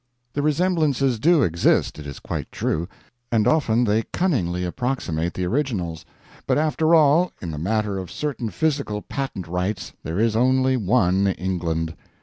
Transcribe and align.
The 0.33 0.41
resemblances 0.41 1.19
do 1.19 1.43
exist, 1.43 1.99
it 1.99 2.07
is 2.07 2.17
quite 2.17 2.51
true; 2.51 2.87
and 3.31 3.47
often 3.47 3.83
they 3.83 4.01
cunningly 4.11 4.63
approximate 4.65 5.35
the 5.35 5.45
originals 5.45 6.05
but 6.47 6.57
after 6.57 6.95
all, 6.95 7.31
in 7.39 7.51
the 7.51 7.59
matter 7.59 7.99
of 7.99 8.09
certain 8.09 8.49
physical 8.49 9.03
patent 9.03 9.47
rights 9.47 9.93
there 10.01 10.19
is 10.19 10.35
only 10.35 10.75
one 10.75 11.27
England. 11.27 11.95